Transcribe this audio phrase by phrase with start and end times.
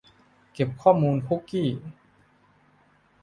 [0.53, 1.69] เก็บข้อมูลคุกกี้